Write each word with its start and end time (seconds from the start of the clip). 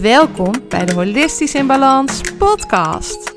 Welkom 0.00 0.52
bij 0.68 0.84
de 0.84 0.94
Holistisch 0.94 1.54
in 1.54 1.66
Balans 1.66 2.20
podcast. 2.38 3.34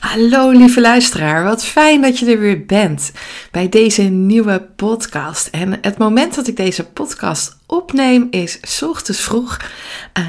Hallo 0.00 0.50
lieve 0.50 0.80
luisteraar, 0.80 1.44
wat 1.44 1.64
fijn 1.64 2.00
dat 2.00 2.18
je 2.18 2.30
er 2.30 2.38
weer 2.38 2.66
bent 2.66 3.12
bij 3.50 3.68
deze 3.68 4.02
nieuwe 4.02 4.68
podcast. 4.76 5.46
En 5.46 5.78
het 5.80 5.98
moment 5.98 6.34
dat 6.34 6.46
ik 6.46 6.56
deze 6.56 6.84
podcast 6.84 7.56
opneem 7.66 8.26
is 8.30 8.58
s 8.62 8.82
ochtends 8.82 9.20
vroeg, 9.20 9.56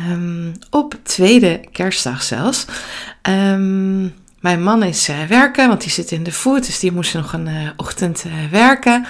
um, 0.09 0.51
op 0.69 0.95
tweede 1.03 1.61
kerstdag 1.71 2.23
zelfs. 2.23 2.65
Um, 3.29 4.13
mijn 4.41 4.63
man 4.63 4.83
is 4.83 5.09
uh, 5.09 5.23
werken, 5.23 5.67
want 5.67 5.81
die 5.81 5.91
zit 5.91 6.11
in 6.11 6.23
de 6.23 6.31
voet, 6.31 6.65
dus 6.65 6.79
die 6.79 6.91
moest 6.91 7.13
nog 7.13 7.33
een 7.33 7.47
uh, 7.47 7.69
ochtend 7.75 8.23
uh, 8.27 8.33
werken. 8.51 9.05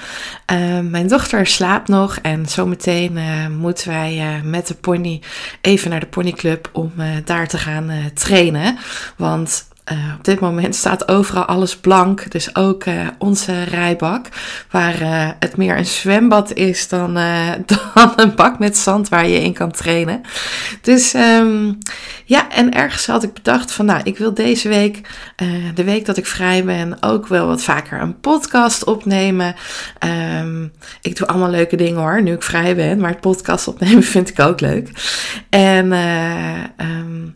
mijn 0.89 1.07
dochter 1.07 1.47
slaapt 1.47 1.87
nog 1.87 2.17
en 2.17 2.45
zometeen 2.45 3.19
moeten 3.57 3.89
wij 3.89 4.41
met 4.43 4.67
de 4.67 4.73
pony 4.73 5.21
even 5.61 5.89
naar 5.89 5.99
de 5.99 6.05
ponyclub 6.05 6.69
om 6.73 6.91
daar 7.25 7.47
te 7.47 7.57
gaan 7.57 7.91
trainen. 8.13 8.77
Want 9.17 9.67
uh, 9.91 10.13
op 10.17 10.23
dit 10.23 10.39
moment 10.39 10.75
staat 10.75 11.07
overal 11.07 11.45
alles 11.45 11.77
blank. 11.77 12.31
Dus 12.31 12.55
ook 12.55 12.85
uh, 12.85 13.07
onze 13.17 13.63
rijbak. 13.63 14.25
Waar 14.71 15.01
uh, 15.01 15.29
het 15.39 15.57
meer 15.57 15.77
een 15.77 15.85
zwembad 15.85 16.53
is 16.53 16.87
dan, 16.87 17.13
dan 17.93 18.13
een 18.15 18.35
bak 18.35 18.59
met 18.59 18.77
zand 18.77 19.09
waar 19.09 19.27
je 19.27 19.41
in 19.41 19.53
kan 19.53 19.71
trainen. 19.71 20.21
Dus 20.81 21.13
um, 21.13 21.77
ja, 22.25 22.49
en 22.49 22.73
ergens 22.73 23.07
had 23.07 23.23
ik 23.23 23.33
bedacht 23.33 23.71
van 23.71 23.85
nou, 23.85 24.01
ik 24.03 24.17
wil 24.17 24.33
deze 24.33 24.69
week, 24.69 25.01
de 25.73 25.83
week 25.83 26.05
dat 26.05 26.17
ik 26.17 26.25
vrij 26.25 26.63
ben, 26.63 26.97
ook 27.03 27.27
wel 27.27 27.47
wat 27.47 27.61
vaker 27.61 28.01
een 28.01 28.19
podcast 28.19 28.83
opnemen. 28.83 29.55
Um, 30.39 30.71
ik 31.01 31.15
doe 31.15 31.27
allemaal 31.27 31.49
leuke 31.49 31.75
dingen 31.75 32.01
hoor, 32.01 32.21
nu 32.21 32.33
ik 32.33 32.43
vrij 32.43 32.75
ben. 32.75 32.99
Maar 32.99 33.09
het 33.09 33.21
podcast 33.21 33.67
opnemen 33.67 34.03
vind 34.15 34.29
ik 34.29 34.39
ook 34.39 34.59
leuk. 34.59 34.91
En 35.49 35.91
um, 36.77 37.35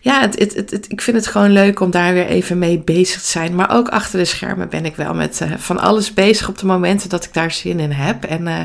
ja, 0.00 0.20
het, 0.20 0.38
het, 0.38 0.70
het, 0.70 0.86
ik 0.88 1.00
vind 1.00 1.16
het 1.16 1.26
gewoon 1.26 1.50
leuk 1.50 1.80
om 1.80 1.90
daar 1.90 2.12
weer 2.12 2.26
even 2.26 2.58
mee 2.58 2.78
bezig 2.78 3.20
te 3.20 3.28
zijn. 3.28 3.54
Maar 3.54 3.76
ook 3.76 3.88
achter 3.88 4.18
de 4.18 4.24
schermen 4.24 4.68
ben 4.68 4.84
ik 4.84 4.96
wel 4.96 5.14
met 5.14 5.40
uh, 5.42 5.52
van 5.56 5.78
alles 5.78 6.14
bezig 6.14 6.48
op 6.48 6.58
de 6.58 6.66
momenten 6.66 7.08
dat 7.08 7.24
ik 7.24 7.32
daar 7.32 7.50
zin 7.50 7.80
in 7.80 7.92
heb. 7.92 8.24
En 8.24 8.46
uh, 8.46 8.60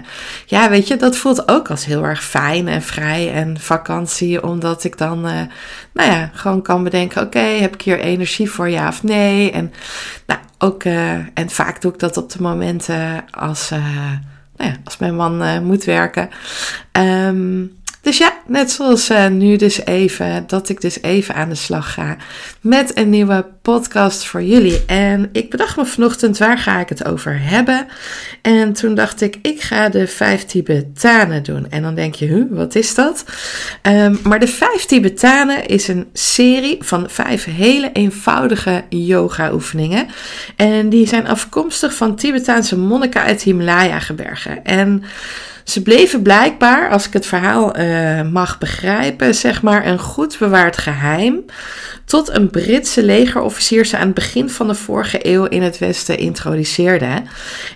ja, 0.46 0.70
weet 0.70 0.88
je, 0.88 0.96
dat 0.96 1.18
voelt 1.18 1.48
ook 1.50 1.70
als 1.70 1.86
heel 1.86 2.04
erg 2.04 2.24
fijn 2.24 2.68
en 2.68 2.82
vrij 2.82 3.32
en 3.34 3.60
vakantie. 3.60 4.44
Omdat 4.44 4.84
ik 4.84 4.98
dan, 4.98 5.18
uh, 5.18 5.42
nou 5.94 6.12
ja, 6.12 6.30
gewoon 6.34 6.62
kan 6.62 6.84
bedenken: 6.84 7.22
oké, 7.22 7.40
heb 7.40 7.74
ik 7.74 7.82
hier 7.82 8.00
energie 8.00 8.50
voor 8.50 8.70
ja 8.70 8.88
of 8.88 9.04
nee? 9.04 9.52
En 9.52 9.74
nou, 10.28 10.40
ook, 10.58 10.84
en 11.34 11.50
vaak 11.50 11.82
doe 11.82 11.94
ik 11.94 12.00
dat 12.00 12.18
op 12.18 12.32
de 12.32 12.42
momenten 12.42 13.26
als, 13.32 13.70
nou 13.70 14.70
ja, 14.72 14.76
als 14.84 14.98
mijn 14.98 15.16
man 15.16 15.64
moet 15.64 15.84
werken. 15.84 16.30
Um, 16.92 17.82
dus 18.04 18.18
ja, 18.18 18.34
net 18.48 18.72
zoals 18.72 19.10
uh, 19.10 19.28
nu 19.28 19.56
dus 19.56 19.86
even, 19.86 20.44
dat 20.48 20.70
ik 20.70 20.82
dus 20.82 21.02
even 21.02 21.36
aan 21.36 21.50
de 21.50 21.56
slag 21.56 21.94
ga 21.94 22.18
met 22.62 22.98
een 22.98 23.10
nieuwe 23.10 23.46
podcast 23.62 24.26
voor 24.26 24.44
jullie. 24.44 24.86
En 24.86 25.30
ik 25.32 25.50
bedacht 25.50 25.78
me 25.78 25.86
vanochtend, 25.86 26.38
waar 26.38 26.58
ga 26.58 26.80
ik 26.80 26.90
het 26.90 27.06
over 27.06 27.40
hebben? 27.42 27.88
En 28.42 28.74
toen 28.74 28.96
dacht 28.96 29.22
ik, 29.22 29.38
ik 29.42 29.62
ga 29.62 29.90
de 29.90 30.08
vijf 30.08 30.46
Tibetanen 30.46 31.44
doen. 31.44 31.70
En 31.70 31.82
dan 31.82 31.96
denk 31.96 32.16
je, 32.16 32.26
huh, 32.26 32.46
wat 32.50 32.76
is 32.76 32.96
dat? 32.96 33.26
Um, 33.82 34.20
maar 34.24 34.40
de 34.40 34.48
vijf 34.48 34.86
Tibetanen 34.86 35.66
is 35.66 35.88
een 35.88 36.08
serie 36.14 36.78
van 36.80 37.10
vijf 37.10 37.46
hele 37.46 37.92
eenvoudige 37.94 38.84
yoga 38.90 39.54
oefeningen. 39.54 40.08
En 40.56 40.90
die 40.90 41.08
zijn 41.08 41.28
afkomstig 41.28 41.96
van 41.96 42.16
Tibetaanse 42.16 42.78
monniken 42.78 43.22
uit 43.22 43.42
Himalaya-gebergen. 43.42 44.66
En... 44.66 45.04
Ze 45.64 45.82
bleven 45.82 46.22
blijkbaar, 46.22 46.90
als 46.90 47.08
ik 47.08 47.14
het 47.14 47.26
verhaal 47.26 47.80
uh, 47.80 48.22
mag 48.22 48.58
begrijpen, 48.58 49.36
zeg 49.36 49.62
maar 49.62 49.86
een 49.86 50.00
goed 50.00 50.38
bewaard 50.40 50.78
geheim 50.78 51.46
tot 52.06 52.30
een 52.30 52.50
Britse 52.50 53.04
legerofficier 53.04 53.86
ze 53.86 53.98
aan 53.98 54.06
het 54.06 54.14
begin 54.14 54.50
van 54.50 54.68
de 54.68 54.76
vorige 54.76 55.28
eeuw 55.28 55.46
in 55.46 55.62
het 55.62 55.78
Westen 55.78 56.18
introduceerde. 56.18 57.22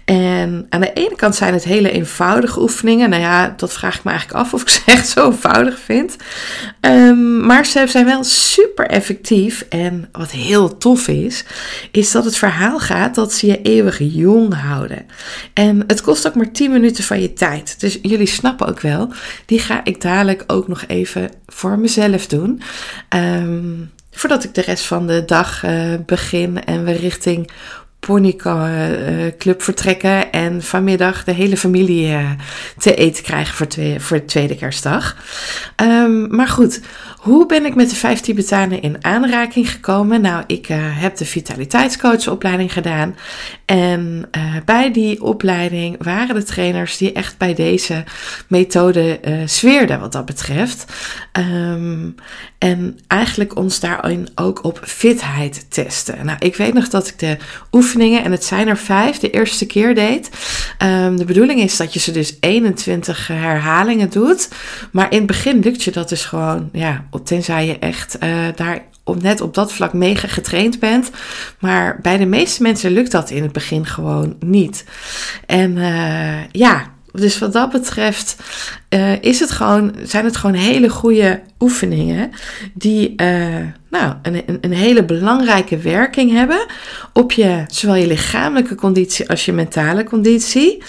En 0.06 0.66
aan 0.70 0.82
de 0.82 0.94
ene 0.94 1.16
kant 1.16 1.36
zijn 1.36 1.54
het 1.54 1.64
hele 1.64 1.92
eenvoudige 1.92 2.62
oefeningen. 2.62 3.10
Nou 3.10 3.22
ja, 3.22 3.54
dat 3.58 3.74
vraag 3.74 3.98
ik 3.98 4.04
me 4.04 4.10
eigenlijk 4.12 4.40
af 4.40 4.54
of 4.54 4.62
ik 4.62 4.70
ze 4.70 4.82
echt 4.86 5.08
zo 5.08 5.26
eenvoudig 5.26 5.80
vind. 5.80 6.16
Um, 6.82 7.46
maar 7.46 7.66
ze 7.66 7.88
zijn 7.88 8.06
wel 8.06 8.24
super 8.24 8.88
effectief. 8.88 9.66
En 9.70 10.10
wat 10.12 10.32
heel 10.32 10.78
tof 10.78 11.08
is, 11.08 11.44
is 11.92 12.12
dat 12.12 12.26
het 12.26 12.38
verhaal 12.38 12.80
gaat 12.80 13.16
dat 13.16 13.34
ze 13.34 13.48
je 13.48 13.62
eeuwig 13.62 13.98
jong 14.00 14.54
houden. 14.62 15.06
En 15.54 15.84
het 15.88 16.02
kost 16.02 16.28
ook 16.28 16.36
maar 16.36 16.52
10 16.52 16.72
minuten 16.72 17.04
van 17.04 17.22
je 17.22 17.34
tijd. 17.34 17.77
Dus 17.78 18.00
jullie 18.02 18.28
snappen 18.28 18.68
ook 18.68 18.80
wel, 18.80 19.12
die 19.46 19.60
ga 19.60 19.84
ik 19.84 20.02
dadelijk 20.02 20.44
ook 20.48 20.68
nog 20.68 20.84
even 20.88 21.32
voor 21.48 21.80
mezelf 21.80 22.28
doen. 22.28 22.62
Um, 23.16 23.92
Voordat 24.12 24.44
ik 24.44 24.54
de 24.54 24.62
rest 24.62 24.86
van 24.86 25.08
de 25.08 25.26
dag 25.26 25.64
uh, 25.64 25.94
begin 26.06 26.64
en 26.64 26.84
we 26.84 26.92
richting 26.92 27.52
ponyclub 28.00 29.62
vertrekken 29.62 30.32
en 30.32 30.64
vanmiddag 30.64 31.24
de 31.24 31.32
hele 31.32 31.58
familie 31.58 32.18
te 32.78 32.96
eten 32.96 33.24
krijgen 33.24 33.56
voor, 33.56 33.68
voor 34.02 34.18
de 34.18 34.26
tweede 34.26 34.56
kerstdag. 34.56 35.16
Um, 35.82 36.36
maar 36.36 36.48
goed, 36.48 36.82
hoe 37.28 37.46
ben 37.46 37.66
ik 37.66 37.76
met 37.76 37.90
de 37.90 37.96
vijf 37.96 38.20
Tibetanen 38.20 38.82
in 38.82 39.04
aanraking 39.04 39.72
gekomen? 39.72 40.22
Nou, 40.22 40.44
ik 40.48 40.70
uh, 40.70 40.78
heb 40.80 41.16
de 41.16 41.26
vitaliteitscoachopleiding 41.26 42.74
gedaan. 42.74 43.16
En 43.66 44.30
uh, 44.38 44.56
bij 44.66 44.92
die 44.92 45.24
opleiding 45.24 46.04
waren 46.04 46.36
de 46.36 46.44
trainers 46.44 46.98
die 46.98 47.12
echt 47.12 47.38
bij 47.38 47.54
deze 47.54 48.04
methode 48.48 49.20
uh, 49.28 49.48
zweerden 49.48 50.00
wat 50.00 50.12
dat 50.12 50.26
betreft. 50.26 50.86
Um, 51.34 52.16
en 52.58 53.00
eigenlijk 53.08 53.56
ons 53.56 53.80
daarin 53.80 54.28
ook 54.36 54.64
op 54.64 54.80
fitheid 54.84 55.66
testen. 55.70 56.26
Nou, 56.26 56.38
ik 56.40 56.56
weet 56.56 56.74
nog 56.74 56.90
dat 56.90 57.08
ik 57.08 57.20
de 57.20 57.38
oefeningen, 57.72 58.24
en 58.24 58.32
het 58.32 58.46
zijn 58.46 58.68
er 58.68 58.78
vijf, 58.78 59.18
de 59.18 59.30
eerste 59.30 59.66
keer 59.66 59.96
deed. 59.96 60.30
Um, 60.84 61.18
de 61.18 61.26
bedoeling 61.26 61.60
is 61.60 61.78
dat 61.78 61.94
je 61.94 62.00
ze 62.00 62.12
dus 62.12 62.38
21 62.40 63.28
herhalingen 63.28 64.10
doet. 64.10 64.50
Maar 64.92 65.12
in 65.12 65.18
het 65.18 65.28
begin 65.28 65.60
lukt 65.60 65.84
je 65.84 65.92
dat 65.92 66.10
dus 66.10 66.26
gewoon, 66.26 66.70
ja, 66.74 67.06
tenzij 67.26 67.66
je 67.66 67.80
echt 67.80 68.18
uh, 68.24 68.30
daar 68.56 68.82
op, 69.04 69.22
net 69.22 69.42
op 69.42 69.54
dat 69.54 69.74
vlak 69.74 69.94
mega 69.94 70.28
getraind 70.28 70.80
bent. 70.80 71.10
Maar 71.60 72.00
bij 72.02 72.18
de 72.18 72.26
meeste 72.26 72.62
mensen 72.62 72.92
lukt 72.92 73.12
dat 73.12 73.30
in 73.30 73.44
het 73.44 73.52
begin 73.52 73.86
gewoon 73.86 74.36
niet. 74.40 74.86
En 75.46 75.78
uh, 75.78 76.46
ja, 76.52 76.92
dus 77.12 77.40
wat 77.40 77.54
dat 77.54 77.72
betreft 77.72 78.36
uh, 78.90 79.22
is 79.22 79.40
het 79.40 79.52
gewoon, 79.52 79.96
zijn 80.04 80.26
het 80.26 80.38
gewoon 80.38 80.56
hele 80.56 80.90
goede 80.90 81.42
oefeningen 81.60 82.32
die 82.74 83.16
nou, 83.90 84.14
een, 84.22 84.44
een, 84.46 84.58
een, 84.62 84.74
hele 84.74 85.04
belangrijke 85.04 85.78
werking 85.78 86.32
hebben 86.32 86.66
op 87.14 87.32
je, 87.32 87.64
zowel 87.68 87.96
je 87.96 88.08
lichamelijke 88.08 88.76
conditie 88.76 89.30
als 89.30 89.46
je 89.46 89.54
mentale 89.54 90.04
conditie. 90.04 90.84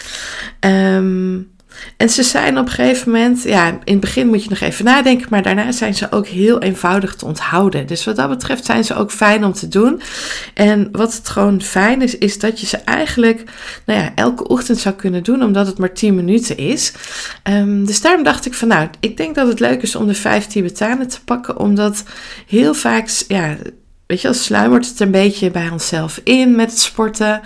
Um, 0.60 1.50
en 1.96 2.08
ze 2.08 2.22
zijn 2.22 2.58
op 2.58 2.66
een 2.66 2.72
gegeven 2.72 3.10
moment, 3.10 3.42
ja, 3.42 3.68
in 3.68 3.92
het 3.92 4.00
begin 4.00 4.28
moet 4.28 4.42
je 4.44 4.50
nog 4.50 4.60
even 4.60 4.84
nadenken, 4.84 5.26
maar 5.30 5.42
daarna 5.42 5.72
zijn 5.72 5.94
ze 5.94 6.12
ook 6.12 6.26
heel 6.26 6.58
eenvoudig 6.58 7.14
te 7.14 7.24
onthouden. 7.24 7.86
Dus 7.86 8.04
wat 8.04 8.16
dat 8.16 8.28
betreft 8.28 8.64
zijn 8.64 8.84
ze 8.84 8.94
ook 8.94 9.10
fijn 9.10 9.44
om 9.44 9.52
te 9.52 9.68
doen. 9.68 10.00
En 10.54 10.88
wat 10.92 11.14
het 11.14 11.28
gewoon 11.28 11.62
fijn 11.62 12.02
is, 12.02 12.18
is 12.18 12.38
dat 12.38 12.60
je 12.60 12.66
ze 12.66 12.76
eigenlijk, 12.76 13.44
nou 13.86 14.00
ja, 14.00 14.12
elke 14.14 14.48
ochtend 14.48 14.78
zou 14.78 14.94
kunnen 14.94 15.22
doen, 15.22 15.42
omdat 15.42 15.66
het 15.66 15.78
maar 15.78 15.92
10 15.92 16.14
minuten 16.14 16.56
is. 16.56 16.92
Um, 17.42 17.86
dus 17.86 18.00
daarom 18.00 18.24
dacht 18.24 18.46
ik 18.46 18.54
van, 18.54 18.68
nou, 18.68 18.88
ik 19.00 19.16
denk 19.16 19.34
dat 19.34 19.48
het 19.48 19.60
leuk 19.60 19.82
is 19.82 19.96
om 19.96 20.06
de 20.06 20.14
vijf 20.14 20.46
Tibetanen 20.46 21.08
te 21.08 21.24
pakken, 21.24 21.58
omdat 21.58 22.04
heel 22.46 22.74
vaak, 22.74 23.08
ja, 23.28 23.56
weet 24.08 24.20
je, 24.20 24.32
sluimert 24.32 24.88
het 24.88 25.00
een 25.00 25.10
beetje 25.10 25.50
bij 25.50 25.68
onszelf 25.68 26.20
in 26.24 26.56
met 26.56 26.70
het 26.70 26.80
sporten. 26.80 27.40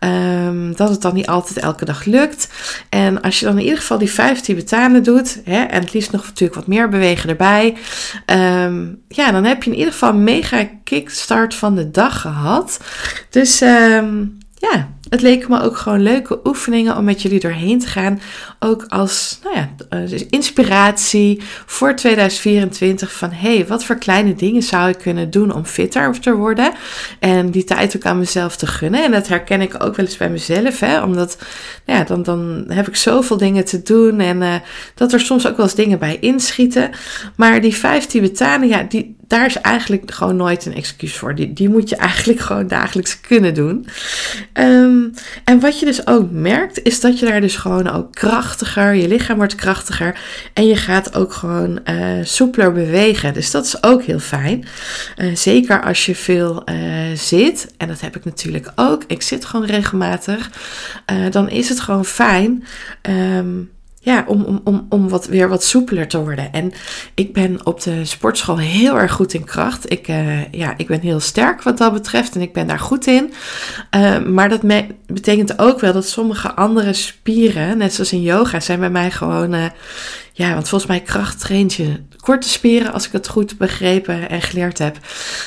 Um, 0.00 0.76
dat 0.76 0.88
het 0.88 1.02
dan 1.02 1.14
niet 1.14 1.26
altijd 1.26 1.58
elke 1.58 1.84
dag 1.84 2.04
lukt. 2.04 2.48
En 2.88 3.20
als 3.20 3.40
je 3.40 3.46
dan 3.46 3.58
in 3.58 3.64
ieder 3.64 3.78
geval 3.78 3.98
die 3.98 4.10
vijf 4.10 4.40
Tibetanen 4.40 5.02
doet, 5.02 5.40
hè, 5.44 5.62
en 5.62 5.80
het 5.80 5.92
liefst 5.92 6.12
nog 6.12 6.26
natuurlijk 6.26 6.58
wat 6.58 6.66
meer 6.66 6.88
bewegen 6.88 7.28
erbij. 7.28 7.76
Um, 8.66 9.02
ja, 9.08 9.30
dan 9.30 9.44
heb 9.44 9.62
je 9.62 9.70
in 9.70 9.76
ieder 9.76 9.92
geval 9.92 10.10
een 10.10 10.24
mega 10.24 10.68
kickstart 10.84 11.54
van 11.54 11.74
de 11.74 11.90
dag 11.90 12.20
gehad. 12.20 12.80
Dus 13.30 13.60
um, 13.60 14.38
ja, 14.54 14.88
het 15.08 15.22
leek 15.22 15.48
me 15.48 15.60
ook 15.60 15.76
gewoon 15.76 16.02
leuke 16.02 16.40
oefeningen 16.44 16.96
om 16.96 17.04
met 17.04 17.22
jullie 17.22 17.40
doorheen 17.40 17.78
te 17.78 17.86
gaan. 17.86 18.20
Ook 18.64 18.84
als 18.88 19.38
nou 19.42 19.56
ja, 19.56 19.70
eh, 19.88 20.20
inspiratie 20.30 21.42
voor 21.66 21.94
2024 21.94 23.12
van 23.12 23.30
hey, 23.32 23.66
wat 23.66 23.84
voor 23.84 23.96
kleine 23.96 24.34
dingen 24.34 24.62
zou 24.62 24.88
ik 24.88 24.98
kunnen 24.98 25.30
doen 25.30 25.52
om 25.52 25.64
fitter 25.64 26.20
te 26.20 26.34
worden 26.34 26.72
en 27.20 27.50
die 27.50 27.64
tijd 27.64 27.96
ook 27.96 28.04
aan 28.04 28.18
mezelf 28.18 28.56
te 28.56 28.66
gunnen. 28.66 29.04
En 29.04 29.10
dat 29.10 29.28
herken 29.28 29.60
ik 29.60 29.74
ook 29.74 29.96
wel 29.96 30.06
eens 30.06 30.16
bij 30.16 30.30
mezelf, 30.30 30.80
hè, 30.80 31.02
omdat 31.02 31.38
nou 31.86 31.98
ja, 31.98 32.04
dan, 32.04 32.22
dan 32.22 32.64
heb 32.68 32.88
ik 32.88 32.96
zoveel 32.96 33.36
dingen 33.36 33.64
te 33.64 33.82
doen 33.82 34.20
en 34.20 34.40
uh, 34.40 34.54
dat 34.94 35.12
er 35.12 35.20
soms 35.20 35.46
ook 35.46 35.56
wel 35.56 35.66
eens 35.66 35.74
dingen 35.74 35.98
bij 35.98 36.18
inschieten. 36.20 36.90
Maar 37.36 37.60
die 37.60 37.74
vijf 37.74 38.06
Tibetanen, 38.06 38.68
ja, 38.68 38.82
die, 38.88 39.16
daar 39.28 39.46
is 39.46 39.60
eigenlijk 39.60 40.10
gewoon 40.10 40.36
nooit 40.36 40.66
een 40.66 40.74
excuus 40.74 41.16
voor. 41.16 41.34
Die, 41.34 41.52
die 41.52 41.68
moet 41.68 41.88
je 41.88 41.96
eigenlijk 41.96 42.40
gewoon 42.40 42.66
dagelijks 42.66 43.20
kunnen 43.20 43.54
doen. 43.54 43.86
Um, 44.52 45.12
en 45.44 45.60
wat 45.60 45.80
je 45.80 45.86
dus 45.86 46.06
ook 46.06 46.30
merkt, 46.30 46.82
is 46.82 47.00
dat 47.00 47.18
je 47.18 47.26
daar 47.26 47.40
dus 47.40 47.56
gewoon 47.56 47.88
ook 47.88 48.16
krachtiger, 48.56 48.94
je 48.94 49.08
lichaam 49.08 49.36
wordt 49.36 49.54
krachtiger 49.54 50.18
en 50.52 50.66
je 50.66 50.76
gaat 50.76 51.14
ook 51.14 51.32
gewoon 51.32 51.80
uh, 51.84 52.24
soepeler 52.24 52.72
bewegen. 52.72 53.34
Dus 53.34 53.50
dat 53.50 53.64
is 53.64 53.82
ook 53.82 54.02
heel 54.02 54.18
fijn. 54.18 54.64
Uh, 55.16 55.36
zeker 55.36 55.82
als 55.82 56.06
je 56.06 56.14
veel 56.14 56.62
uh, 56.70 56.76
zit, 57.14 57.74
en 57.76 57.88
dat 57.88 58.00
heb 58.00 58.16
ik 58.16 58.24
natuurlijk 58.24 58.72
ook. 58.74 59.04
Ik 59.06 59.22
zit 59.22 59.44
gewoon 59.44 59.66
regelmatig. 59.66 60.50
dan 61.30 61.48
is 61.48 61.68
het 61.68 61.80
gewoon 61.80 62.04
fijn. 62.04 62.64
Um, 63.02 63.72
ja, 64.00 64.24
om, 64.26 64.44
om, 64.44 64.60
om, 64.64 64.86
om 64.88 65.08
wat, 65.08 65.26
weer 65.26 65.48
wat 65.48 65.64
soepeler 65.64 66.08
te 66.08 66.18
worden. 66.18 66.52
En 66.52 66.72
ik 67.14 67.32
ben 67.32 67.66
op 67.66 67.82
de 67.82 68.04
sportschool 68.04 68.58
heel 68.58 68.98
erg 68.98 69.12
goed 69.12 69.34
in 69.34 69.44
kracht. 69.44 69.92
Ik, 69.92 70.06
ja, 70.50 70.74
ik 70.76 70.86
ben 70.86 71.00
heel 71.00 71.20
sterk 71.20 71.62
wat 71.62 71.78
dat 71.78 71.92
betreft 71.92 72.34
en 72.34 72.40
ik 72.40 72.52
ben 72.52 72.66
daar 72.66 72.78
goed 72.78 73.06
in. 73.06 73.32
Maar 74.26 74.48
dat 74.48 74.62
betekent 75.24 75.58
ook 75.58 75.80
wel 75.80 75.92
dat 75.92 76.08
sommige 76.08 76.54
andere 76.54 76.92
spieren, 76.92 77.78
net 77.78 77.94
zoals 77.94 78.12
in 78.12 78.22
yoga, 78.22 78.60
zijn 78.60 78.80
bij 78.80 78.90
mij 78.90 79.10
gewoon 79.10 79.54
uh, 79.54 79.64
ja, 80.32 80.54
want 80.54 80.68
volgens 80.68 80.90
mij 80.90 81.00
kracht 81.00 81.40
traint 81.40 81.74
je 81.74 82.02
korte 82.20 82.48
spieren, 82.48 82.92
als 82.92 83.06
ik 83.06 83.12
het 83.12 83.28
goed 83.28 83.58
begrepen 83.58 84.28
en 84.28 84.42
geleerd 84.42 84.78
heb. 84.78 84.96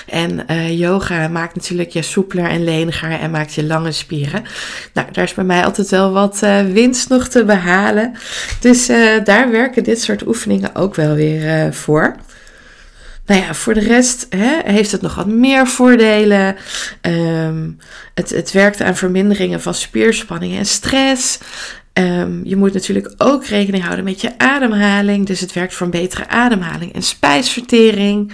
En 0.08 0.44
uh, 0.52 0.80
yoga 0.80 1.28
maakt 1.28 1.56
natuurlijk 1.56 1.90
je 1.90 2.02
soepeler 2.02 2.50
en 2.50 2.64
leniger 2.64 3.12
en 3.12 3.32
maakt 3.32 3.54
je 3.54 3.64
lange 3.64 3.92
spieren. 3.92 4.44
Nou, 4.94 5.08
daar 5.12 5.24
is 5.24 5.34
bij 5.34 5.44
mij 5.44 5.66
altijd 5.66 5.90
wel 5.90 6.12
wat 6.12 6.40
uh, 6.44 6.62
winst 6.62 7.10
nog 7.10 7.28
te 7.28 7.46
behalen. 7.46 8.14
Dus 8.60 8.88
daar 9.24 9.52
werken 9.52 9.84
dit 9.84 10.02
soort 10.02 10.28
oefeningen 10.28 10.76
ook 10.76 10.96
wel 10.96 11.14
weer 11.16 11.74
voor. 11.74 12.16
Nou 13.28 13.42
ja, 13.42 13.54
voor 13.54 13.74
de 13.74 13.80
rest 13.80 14.26
hè, 14.30 14.60
heeft 14.64 14.92
het 14.92 15.02
nog 15.02 15.16
wat 15.16 15.28
meer 15.28 15.68
voordelen. 15.68 16.56
Um, 17.02 17.78
het, 18.14 18.30
het 18.30 18.52
werkt 18.52 18.82
aan 18.82 18.96
verminderingen 18.96 19.62
van 19.62 19.74
spierspanning 19.74 20.58
en 20.58 20.66
stress. 20.66 21.40
Um, 21.94 22.42
je 22.44 22.56
moet 22.56 22.74
natuurlijk 22.74 23.14
ook 23.18 23.46
rekening 23.46 23.84
houden 23.84 24.06
met 24.06 24.22
je 24.22 24.38
ademhaling. 24.38 25.26
Dus 25.26 25.40
het 25.40 25.54
werkt 25.54 25.74
voor 25.74 25.86
een 25.86 25.92
betere 25.92 26.28
ademhaling 26.28 26.94
en 26.94 27.02
spijsvertering. 27.02 28.32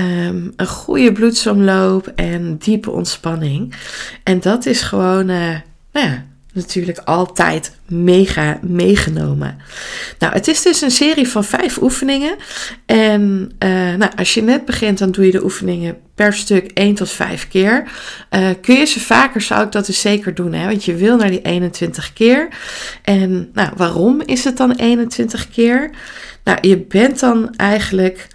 Um, 0.00 0.52
een 0.56 0.66
goede 0.66 1.12
bloedsomloop 1.12 2.12
en 2.14 2.56
diepe 2.58 2.90
ontspanning. 2.90 3.74
En 4.22 4.40
dat 4.40 4.66
is 4.66 4.82
gewoon, 4.82 5.28
uh, 5.28 5.54
nou 5.92 6.06
ja, 6.06 6.24
natuurlijk 6.52 6.98
altijd 6.98 7.72
mega 7.86 8.58
meegenomen. 8.62 9.58
Nou, 10.18 10.32
het 10.32 10.48
is 10.48 10.62
dus 10.62 10.80
een 10.80 10.90
serie 10.90 11.28
van 11.28 11.44
vijf 11.44 11.82
oefeningen. 11.82 12.36
En 12.86 13.52
uh, 13.58 13.70
nou, 13.70 14.10
als 14.16 14.34
je 14.34 14.42
net 14.42 14.64
begint, 14.64 14.98
dan 14.98 15.10
doe 15.10 15.26
je 15.26 15.30
de 15.30 15.44
oefeningen 15.44 15.96
per 16.14 16.32
stuk 16.32 16.70
1 16.70 16.94
tot 16.94 17.10
5 17.10 17.48
keer. 17.48 17.88
Uh, 18.30 18.48
kun 18.60 18.74
je 18.74 18.84
ze 18.84 19.00
vaker, 19.00 19.40
zou 19.40 19.64
ik 19.64 19.72
dat 19.72 19.86
dus 19.86 20.00
zeker 20.00 20.34
doen. 20.34 20.52
Hè? 20.52 20.66
Want 20.66 20.84
je 20.84 20.94
wil 20.94 21.16
naar 21.16 21.30
die 21.30 21.42
21 21.42 22.12
keer. 22.12 22.48
En 23.02 23.50
nou, 23.52 23.70
waarom 23.76 24.20
is 24.20 24.44
het 24.44 24.56
dan 24.56 24.72
21 24.72 25.50
keer? 25.50 25.90
Nou, 26.44 26.58
je 26.60 26.78
bent 26.78 27.20
dan 27.20 27.54
eigenlijk, 27.56 28.26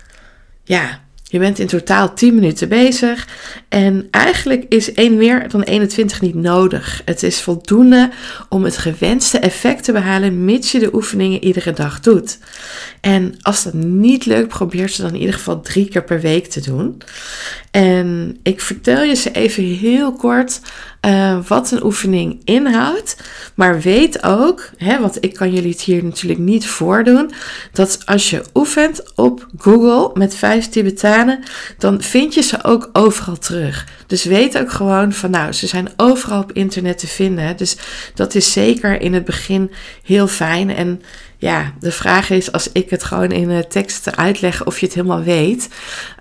ja, 0.63 1.04
je 1.35 1.41
bent 1.41 1.59
in 1.59 1.67
totaal 1.67 2.13
10 2.13 2.35
minuten 2.35 2.69
bezig. 2.69 3.27
En 3.69 4.07
eigenlijk 4.11 4.65
is 4.69 4.93
1 4.93 5.17
meer 5.17 5.49
dan 5.49 5.61
21 5.61 6.21
niet 6.21 6.35
nodig. 6.35 7.01
Het 7.05 7.23
is 7.23 7.41
voldoende 7.41 8.11
om 8.49 8.63
het 8.63 8.77
gewenste 8.77 9.39
effect 9.39 9.83
te 9.83 9.91
behalen, 9.91 10.45
mits 10.45 10.71
je 10.71 10.79
de 10.79 10.93
oefeningen 10.93 11.43
iedere 11.43 11.73
dag 11.73 11.99
doet. 11.99 12.39
En 13.01 13.35
als 13.41 13.63
dat 13.63 13.73
niet 13.73 14.25
lukt, 14.25 14.47
probeer 14.47 14.89
ze 14.89 15.01
dan 15.01 15.13
in 15.13 15.19
ieder 15.19 15.35
geval 15.35 15.61
drie 15.61 15.87
keer 15.87 16.03
per 16.03 16.19
week 16.19 16.47
te 16.47 16.61
doen. 16.61 17.01
En 17.71 18.37
ik 18.43 18.61
vertel 18.61 19.03
je 19.03 19.15
ze 19.15 19.31
even 19.31 19.63
heel 19.63 20.13
kort 20.13 20.59
uh, 21.05 21.37
wat 21.47 21.71
een 21.71 21.83
oefening 21.83 22.41
inhoudt. 22.43 23.17
Maar 23.55 23.79
weet 23.79 24.23
ook, 24.23 24.69
hè, 24.77 24.99
want 24.99 25.17
ik 25.19 25.33
kan 25.33 25.53
jullie 25.53 25.71
het 25.71 25.81
hier 25.81 26.03
natuurlijk 26.03 26.39
niet 26.39 26.67
voordoen, 26.67 27.31
dat 27.71 27.99
als 28.05 28.29
je 28.29 28.43
oefent 28.53 29.03
op 29.15 29.47
Google 29.57 30.11
met 30.13 30.35
vijf 30.35 30.69
Tibetanen, 30.69 31.43
dan 31.77 32.01
vind 32.01 32.33
je 32.33 32.41
ze 32.41 32.63
ook 32.63 32.89
overal 32.93 33.37
terug. 33.37 33.85
Dus 34.07 34.23
weet 34.23 34.57
ook 34.57 34.71
gewoon 34.71 35.13
van 35.13 35.29
nou, 35.29 35.51
ze 35.51 35.67
zijn 35.67 35.89
overal 35.97 36.41
op 36.41 36.51
internet 36.51 36.97
te 36.97 37.07
vinden. 37.07 37.57
Dus 37.57 37.77
dat 38.13 38.35
is 38.35 38.51
zeker 38.51 39.01
in 39.01 39.13
het 39.13 39.25
begin 39.25 39.71
heel 40.03 40.27
fijn. 40.27 40.75
En 40.75 41.01
ja, 41.37 41.73
de 41.79 41.91
vraag 41.91 42.29
is 42.29 42.51
als 42.51 42.71
ik 42.71 42.89
het 42.89 43.03
gewoon 43.03 43.31
in 43.31 43.47
de 43.47 43.65
tekst 43.67 44.17
uitleg 44.17 44.65
of 44.65 44.79
je 44.79 44.85
het 44.85 44.95
helemaal 44.95 45.23
weet. 45.23 45.69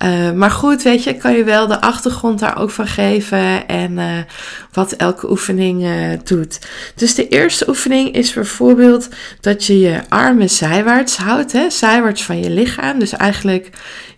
Uh, 0.05 0.33
maar 0.33 0.51
goed, 0.51 0.83
weet 0.83 1.05
je, 1.05 1.15
kan 1.15 1.37
je 1.37 1.45
wel 1.45 1.67
de 1.67 1.81
achtergrond 1.81 2.39
daar 2.39 2.59
ook 2.59 2.71
van 2.71 2.87
geven 2.87 3.69
en 3.69 3.93
uh, 3.93 4.19
wat 4.73 4.93
elke 4.93 5.31
oefening 5.31 5.87
doet. 6.25 6.59
Dus 6.95 7.15
de 7.15 7.29
eerste 7.29 7.69
oefening 7.69 8.15
is 8.15 8.33
bijvoorbeeld 8.33 9.09
dat 9.41 9.65
je 9.65 9.79
je 9.81 10.01
armen 10.09 10.51
zijwaarts 10.51 11.17
houdt, 11.17 11.53
hè, 11.53 11.71
zijwaarts 11.71 12.25
van 12.25 12.43
je 12.43 12.51
lichaam. 12.51 12.99
Dus 12.99 13.13
eigenlijk 13.13 13.71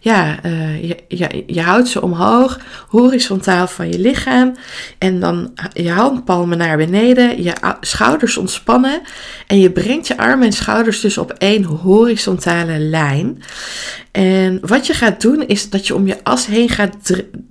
ja, 0.06 0.38
uh, 0.44 0.82
je, 0.88 0.96
je, 1.08 1.42
je, 1.46 1.62
houdt 1.62 1.88
ze 1.88 2.02
omhoog, 2.02 2.58
horizontaal 2.88 3.66
van 3.66 3.88
je 3.88 3.98
lichaam. 3.98 4.56
En 4.98 5.20
dan 5.20 5.52
je 5.72 5.90
handpalmen 5.90 6.58
naar 6.58 6.76
beneden, 6.76 7.42
je 7.42 7.52
schouders 7.80 8.36
ontspannen. 8.36 9.02
En 9.46 9.60
je 9.60 9.70
brengt 9.70 10.06
je 10.06 10.18
armen 10.18 10.46
en 10.46 10.52
schouders 10.52 11.00
dus 11.00 11.18
op 11.18 11.30
één 11.30 11.64
horizontale 11.64 12.78
lijn. 12.78 13.42
En 14.16 14.58
wat 14.62 14.86
je 14.86 14.94
gaat 14.94 15.20
doen 15.20 15.46
is 15.46 15.70
dat 15.70 15.86
je 15.86 15.94
om 15.94 16.06
je 16.06 16.16
as 16.22 16.46
heen 16.46 16.68
gaat 16.68 16.96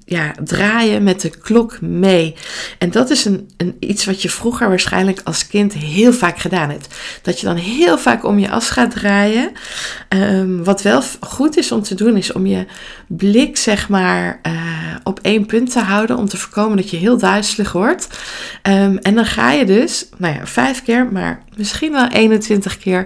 ja, 0.05 0.31
draaien 0.43 1.03
met 1.03 1.21
de 1.21 1.29
klok 1.29 1.81
mee. 1.81 2.35
En 2.77 2.91
dat 2.91 3.09
is 3.09 3.25
een, 3.25 3.49
een, 3.57 3.75
iets 3.79 4.05
wat 4.05 4.21
je 4.21 4.29
vroeger 4.29 4.69
waarschijnlijk 4.69 5.21
als 5.23 5.47
kind 5.47 5.73
heel 5.73 6.13
vaak 6.13 6.39
gedaan 6.39 6.69
hebt. 6.69 6.95
Dat 7.21 7.39
je 7.39 7.45
dan 7.45 7.55
heel 7.55 7.97
vaak 7.97 8.23
om 8.23 8.39
je 8.39 8.49
as 8.49 8.69
gaat 8.69 8.91
draaien. 8.91 9.51
Um, 10.09 10.63
wat 10.63 10.81
wel 10.81 11.01
goed 11.19 11.57
is 11.57 11.71
om 11.71 11.81
te 11.81 11.95
doen 11.95 12.17
is 12.17 12.31
om 12.31 12.45
je 12.45 12.65
blik 13.07 13.57
zeg 13.57 13.89
maar 13.89 14.39
uh, 14.47 14.51
op 15.03 15.19
één 15.21 15.45
punt 15.45 15.71
te 15.71 15.79
houden. 15.79 16.17
Om 16.17 16.27
te 16.27 16.37
voorkomen 16.37 16.77
dat 16.77 16.89
je 16.89 16.97
heel 16.97 17.17
duizelig 17.17 17.71
wordt. 17.71 18.07
Um, 18.63 18.97
en 18.97 19.15
dan 19.15 19.25
ga 19.25 19.51
je 19.51 19.65
dus, 19.65 20.09
nou 20.17 20.35
ja, 20.35 20.45
vijf 20.47 20.83
keer, 20.83 21.11
maar 21.11 21.43
misschien 21.55 21.91
wel 21.91 22.07
21 22.07 22.77
keer 22.77 23.05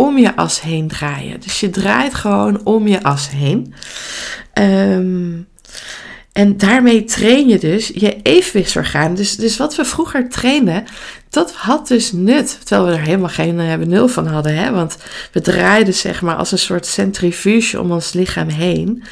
om 0.00 0.18
je 0.18 0.36
as 0.36 0.60
heen 0.60 0.88
draaien. 0.88 1.40
Dus 1.40 1.60
je 1.60 1.70
draait 1.70 2.14
gewoon 2.14 2.64
om 2.64 2.88
je 2.88 3.02
as 3.02 3.30
heen. 3.30 3.74
Um, 4.54 5.48
en 6.32 6.56
daarmee 6.56 7.04
train 7.04 7.48
je 7.48 7.58
dus 7.58 7.90
je 7.94 8.22
evenwichtsorgaan. 8.22 9.14
Dus, 9.14 9.36
dus 9.36 9.56
wat 9.56 9.76
we 9.76 9.84
vroeger 9.84 10.28
trainden, 10.28 10.84
dat 11.30 11.52
had 11.52 11.88
dus 11.88 12.12
nut. 12.12 12.58
Terwijl 12.64 12.88
we 12.88 12.96
er 12.96 13.04
helemaal 13.04 13.28
geen 13.28 13.58
uh, 13.58 13.76
benul 13.76 14.08
van 14.08 14.26
hadden. 14.26 14.56
Hè? 14.56 14.70
Want 14.70 14.96
we 15.32 15.40
draaiden 15.40 15.94
zeg 15.94 16.22
maar 16.22 16.36
als 16.36 16.52
een 16.52 16.58
soort 16.58 16.86
centrifuge 16.86 17.80
om 17.80 17.92
ons 17.92 18.12
lichaam 18.12 18.48
heen. 18.48 19.02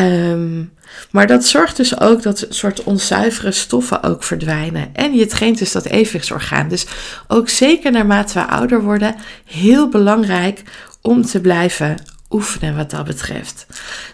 Um, 0.00 0.72
maar 1.10 1.26
dat 1.26 1.44
zorgt 1.44 1.76
dus 1.76 2.00
ook 2.00 2.22
dat 2.22 2.46
soort 2.48 2.82
onzuivere 2.82 3.52
stoffen 3.52 4.02
ook 4.02 4.22
verdwijnen. 4.22 4.88
En 4.92 5.14
je 5.14 5.26
traint 5.26 5.58
dus 5.58 5.72
dat 5.72 5.84
evenwichtsorgaan. 5.84 6.68
Dus 6.68 6.86
ook 7.28 7.48
zeker 7.48 7.92
naarmate 7.92 8.38
we 8.38 8.46
ouder 8.46 8.82
worden, 8.82 9.14
heel 9.44 9.88
belangrijk 9.88 10.62
om 11.00 11.22
te 11.22 11.40
blijven 11.40 11.96
oefenen 12.30 12.76
wat 12.76 12.90
dat 12.90 13.04
betreft. 13.04 13.66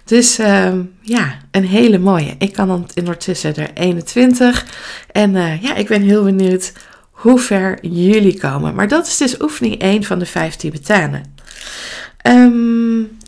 Dus 0.05 0.39
uh, 0.39 0.73
ja, 1.01 1.35
een 1.51 1.65
hele 1.65 1.99
mooie. 1.99 2.35
Ik 2.39 2.53
kan 2.53 2.87
ondertussen 2.95 3.57
er 3.57 3.71
21. 3.75 4.67
En 5.13 5.35
uh, 5.35 5.63
ja, 5.63 5.75
ik 5.75 5.89
ben 5.89 6.03
heel 6.03 6.25
benieuwd 6.25 6.73
hoe 7.11 7.39
ver 7.39 7.79
jullie 7.87 8.39
komen. 8.39 8.75
Maar 8.75 8.89
dat 8.89 9.07
is 9.07 9.17
dus 9.17 9.41
oefening 9.41 9.81
1 9.81 10.05
van 10.05 10.19
de 10.19 10.27
5 10.27 10.57
Tibetanen. 10.57 11.37
Um, 12.23 13.19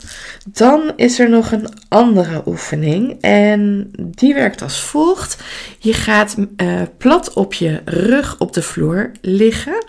dan 0.45 0.93
is 0.97 1.19
er 1.19 1.29
nog 1.29 1.53
een 1.53 1.69
andere 1.89 2.43
oefening 2.47 3.21
en 3.21 3.91
die 3.99 4.35
werkt 4.35 4.63
als 4.63 4.81
volgt. 4.81 5.37
Je 5.79 5.93
gaat 5.93 6.37
uh, 6.57 6.83
plat 6.99 7.33
op 7.33 7.55
je 7.55 7.81
rug 7.85 8.39
op 8.39 8.53
de 8.53 8.63
vloer 8.63 9.11
liggen 9.21 9.85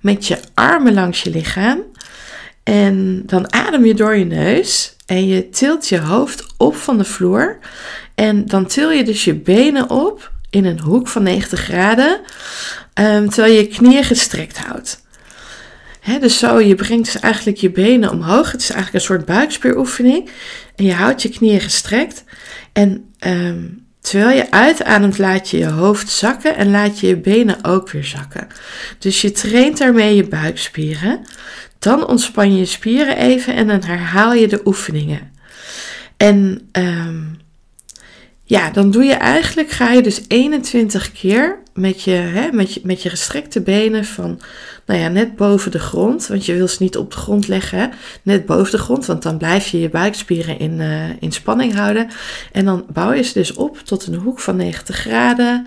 met 0.00 0.26
je 0.26 0.38
armen 0.54 0.94
langs 0.94 1.22
je 1.22 1.30
lichaam. 1.30 1.82
En 2.62 3.22
dan 3.26 3.52
adem 3.52 3.84
je 3.84 3.94
door 3.94 4.16
je 4.16 4.24
neus 4.24 4.96
en 5.06 5.26
je 5.26 5.48
tilt 5.48 5.88
je 5.88 6.00
hoofd 6.00 6.46
op 6.56 6.76
van 6.76 6.98
de 6.98 7.04
vloer. 7.04 7.58
En 8.14 8.46
dan 8.46 8.66
til 8.66 8.90
je 8.90 9.04
dus 9.04 9.24
je 9.24 9.34
benen 9.34 9.90
op 9.90 10.32
in 10.50 10.64
een 10.64 10.80
hoek 10.80 11.08
van 11.08 11.22
90 11.22 11.60
graden, 11.60 12.20
um, 12.94 13.28
terwijl 13.30 13.54
je 13.54 13.60
je 13.60 13.68
knieën 13.68 14.04
gestrekt 14.04 14.58
houdt. 14.58 15.04
Dus 16.20 16.38
zo, 16.38 16.60
je 16.60 16.74
brengt 16.74 17.04
dus 17.04 17.20
eigenlijk 17.20 17.56
je 17.56 17.70
benen 17.70 18.10
omhoog. 18.10 18.52
Het 18.52 18.60
is 18.60 18.70
eigenlijk 18.70 18.94
een 18.94 19.10
soort 19.10 19.24
buikspieroefening. 19.24 20.28
En 20.76 20.84
je 20.84 20.92
houdt 20.92 21.22
je 21.22 21.28
knieën 21.28 21.60
gestrekt. 21.60 22.24
En 22.72 23.10
ehm, 23.18 23.64
terwijl 24.00 24.36
je 24.36 24.50
uitademt, 24.50 25.18
laat 25.18 25.50
je 25.50 25.58
je 25.58 25.66
hoofd 25.66 26.08
zakken 26.08 26.56
en 26.56 26.70
laat 26.70 27.00
je 27.00 27.06
je 27.06 27.16
benen 27.16 27.64
ook 27.64 27.90
weer 27.90 28.04
zakken. 28.04 28.46
Dus 28.98 29.20
je 29.20 29.32
traint 29.32 29.78
daarmee 29.78 30.14
je 30.14 30.28
buikspieren. 30.28 31.20
Dan 31.78 32.06
ontspan 32.06 32.52
je 32.52 32.58
je 32.58 32.64
spieren 32.64 33.16
even 33.16 33.54
en 33.54 33.66
dan 33.66 33.84
herhaal 33.84 34.32
je 34.32 34.48
de 34.48 34.60
oefeningen. 34.64 35.30
En 36.16 36.68
um, 36.72 37.38
ja, 38.42 38.70
dan 38.70 38.90
doe 38.90 39.04
je 39.04 39.14
eigenlijk, 39.14 39.70
ga 39.70 39.92
je 39.92 40.02
dus 40.02 40.20
21 40.28 41.12
keer 41.12 41.58
met 41.76 42.02
je, 42.02 42.10
hè, 42.10 42.52
met 42.52 42.74
je, 42.74 42.80
met 42.84 43.02
je 43.02 43.08
gestrekte 43.08 43.60
benen 43.60 44.04
van, 44.04 44.40
nou 44.86 45.00
ja, 45.00 45.08
net 45.08 45.36
boven 45.36 45.70
de 45.70 45.78
grond. 45.78 46.26
Want 46.26 46.46
je 46.46 46.54
wil 46.54 46.68
ze 46.68 46.82
niet 46.82 46.96
op 46.96 47.10
de 47.10 47.16
grond 47.16 47.48
leggen, 47.48 47.92
net 48.22 48.46
boven 48.46 48.70
de 48.70 48.78
grond. 48.78 49.06
Want 49.06 49.22
dan 49.22 49.38
blijf 49.38 49.68
je 49.68 49.80
je 49.80 49.88
buikspieren 49.88 50.58
in, 50.58 50.80
uh, 50.80 51.22
in 51.22 51.32
spanning 51.32 51.74
houden. 51.74 52.08
En 52.52 52.64
dan 52.64 52.86
bouw 52.92 53.12
je 53.12 53.22
ze 53.22 53.32
dus 53.32 53.52
op 53.52 53.78
tot 53.78 54.06
een 54.06 54.14
hoek 54.14 54.40
van 54.40 54.56
90 54.56 54.96
graden. 54.96 55.66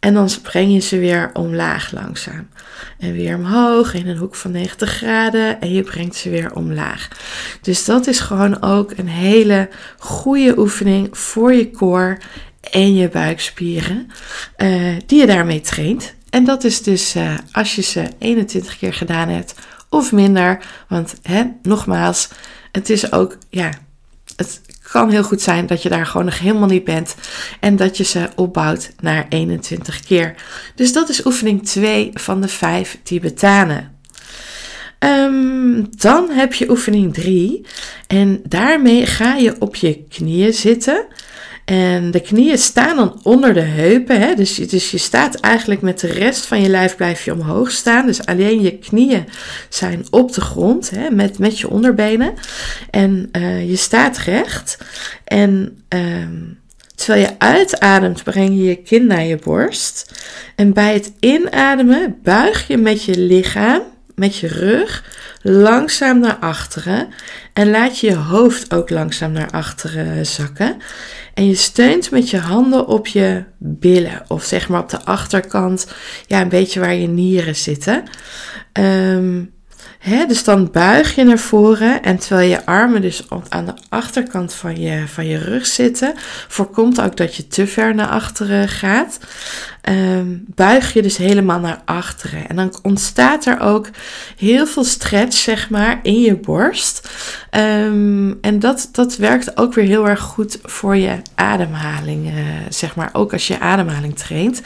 En 0.00 0.14
dan 0.14 0.28
breng 0.42 0.72
je 0.72 0.78
ze 0.78 0.98
weer 0.98 1.30
omlaag 1.32 1.92
langzaam. 1.92 2.48
En 2.98 3.12
weer 3.12 3.36
omhoog 3.36 3.94
in 3.94 4.08
een 4.08 4.16
hoek 4.16 4.34
van 4.34 4.50
90 4.50 4.90
graden. 4.90 5.60
En 5.60 5.72
je 5.72 5.82
brengt 5.82 6.16
ze 6.16 6.30
weer 6.30 6.54
omlaag. 6.54 7.08
Dus 7.62 7.84
dat 7.84 8.06
is 8.06 8.20
gewoon 8.20 8.62
ook 8.62 8.92
een 8.96 9.08
hele 9.08 9.68
goede 9.98 10.58
oefening 10.58 11.18
voor 11.18 11.52
je 11.52 11.70
core 11.70 12.18
en 12.60 12.94
je 12.94 13.08
buikspieren. 13.08 14.10
Uh, 14.58 14.96
die 15.06 15.20
je 15.20 15.26
daarmee 15.26 15.60
traint. 15.60 16.14
En 16.30 16.44
dat 16.44 16.64
is 16.64 16.82
dus 16.82 17.16
uh, 17.16 17.34
als 17.52 17.74
je 17.74 17.82
ze 17.82 18.08
21 18.18 18.78
keer 18.78 18.94
gedaan 18.94 19.28
hebt 19.28 19.54
of 19.88 20.12
minder. 20.12 20.64
Want 20.88 21.14
hè, 21.22 21.42
nogmaals, 21.62 22.28
het 22.72 22.90
is 22.90 23.12
ook, 23.12 23.36
ja, 23.48 23.70
het 24.36 24.60
kan 24.92 25.10
heel 25.10 25.22
goed 25.22 25.42
zijn 25.42 25.66
dat 25.66 25.82
je 25.82 25.88
daar 25.88 26.06
gewoon 26.06 26.24
nog 26.24 26.38
helemaal 26.38 26.68
niet 26.68 26.84
bent 26.84 27.14
en 27.60 27.76
dat 27.76 27.96
je 27.96 28.04
ze 28.04 28.28
opbouwt 28.36 28.90
naar 29.00 29.26
21 29.28 30.00
keer. 30.00 30.34
Dus 30.74 30.92
dat 30.92 31.08
is 31.08 31.26
oefening 31.26 31.66
2 31.66 32.10
van 32.14 32.40
de 32.40 32.48
5 32.48 32.98
Tibetanen. 33.02 33.98
Um, 34.98 35.86
dan 35.90 36.30
heb 36.30 36.54
je 36.54 36.70
oefening 36.70 37.14
3 37.14 37.66
en 38.06 38.40
daarmee 38.48 39.06
ga 39.06 39.34
je 39.34 39.56
op 39.58 39.76
je 39.76 40.04
knieën 40.08 40.54
zitten. 40.54 41.06
En 41.70 42.10
de 42.10 42.20
knieën 42.20 42.58
staan 42.58 42.96
dan 42.96 43.20
onder 43.22 43.54
de 43.54 43.60
heupen. 43.60 44.20
Hè? 44.20 44.34
Dus, 44.34 44.54
dus 44.54 44.90
je 44.90 44.98
staat 44.98 45.34
eigenlijk 45.34 45.80
met 45.80 46.00
de 46.00 46.06
rest 46.06 46.46
van 46.46 46.60
je 46.60 46.68
lijf 46.68 46.96
blijf 46.96 47.24
je 47.24 47.32
omhoog 47.32 47.70
staan. 47.70 48.06
Dus 48.06 48.26
alleen 48.26 48.60
je 48.60 48.78
knieën 48.78 49.24
zijn 49.68 50.06
op 50.10 50.32
de 50.32 50.40
grond 50.40 50.90
hè? 50.90 51.10
Met, 51.10 51.38
met 51.38 51.58
je 51.58 51.70
onderbenen. 51.70 52.34
En 52.90 53.28
uh, 53.32 53.68
je 53.70 53.76
staat 53.76 54.18
recht. 54.18 54.78
En 55.24 55.82
uh, 55.94 56.02
terwijl 56.94 57.26
je 57.26 57.38
uitademt 57.38 58.24
breng 58.24 58.48
je 58.48 58.62
je 58.62 58.76
kin 58.76 59.06
naar 59.06 59.24
je 59.24 59.36
borst. 59.36 60.12
En 60.56 60.72
bij 60.72 60.94
het 60.94 61.12
inademen 61.20 62.16
buig 62.22 62.66
je 62.66 62.76
met 62.76 63.04
je 63.04 63.18
lichaam, 63.18 63.82
met 64.14 64.36
je 64.36 64.48
rug, 64.48 65.04
langzaam 65.42 66.18
naar 66.18 66.36
achteren. 66.36 67.08
En 67.52 67.70
laat 67.70 67.98
je 67.98 68.06
je 68.06 68.16
hoofd 68.16 68.74
ook 68.74 68.90
langzaam 68.90 69.32
naar 69.32 69.50
achteren 69.50 70.26
zakken. 70.26 70.76
En 71.34 71.46
je 71.46 71.54
steunt 71.54 72.10
met 72.10 72.30
je 72.30 72.38
handen 72.38 72.86
op 72.86 73.06
je 73.06 73.44
billen. 73.58 74.22
Of 74.28 74.44
zeg 74.44 74.68
maar 74.68 74.80
op 74.80 74.88
de 74.88 75.04
achterkant. 75.04 75.86
Ja, 76.26 76.40
een 76.40 76.48
beetje 76.48 76.80
waar 76.80 76.94
je 76.94 77.08
nieren 77.08 77.56
zitten. 77.56 78.02
Um, 78.72 79.52
dus 80.28 80.44
dan 80.44 80.70
buig 80.70 81.14
je 81.14 81.24
naar 81.24 81.38
voren 81.38 82.02
en 82.02 82.18
terwijl 82.18 82.50
je 82.50 82.66
armen 82.66 83.02
dus 83.02 83.26
aan 83.48 83.64
de 83.64 83.74
achterkant 83.88 84.54
van 84.54 84.80
je, 84.80 85.04
van 85.06 85.26
je 85.26 85.38
rug 85.38 85.66
zitten, 85.66 86.12
voorkomt 86.48 87.00
ook 87.00 87.16
dat 87.16 87.34
je 87.36 87.46
te 87.46 87.66
ver 87.66 87.94
naar 87.94 88.08
achteren 88.08 88.68
gaat. 88.68 89.18
Um, 89.88 90.44
buig 90.46 90.92
je 90.92 91.02
dus 91.02 91.16
helemaal 91.16 91.58
naar 91.58 91.82
achteren. 91.84 92.48
En 92.48 92.56
dan 92.56 92.78
ontstaat 92.82 93.46
er 93.46 93.60
ook 93.60 93.88
heel 94.36 94.66
veel 94.66 94.84
stretch, 94.84 95.36
zeg 95.36 95.70
maar, 95.70 96.00
in 96.02 96.20
je 96.20 96.36
borst. 96.36 97.10
Um, 97.50 98.38
en 98.40 98.58
dat, 98.58 98.88
dat 98.92 99.16
werkt 99.16 99.56
ook 99.56 99.74
weer 99.74 99.84
heel 99.84 100.08
erg 100.08 100.20
goed 100.20 100.58
voor 100.62 100.96
je 100.96 101.16
ademhaling. 101.34 102.26
Uh, 102.26 102.32
zeg 102.68 102.94
maar, 102.96 103.10
ook 103.12 103.32
als 103.32 103.46
je 103.46 103.60
ademhaling 103.60 104.16
traint, 104.16 104.62